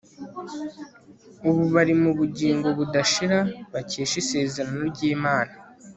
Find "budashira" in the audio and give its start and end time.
2.77-3.39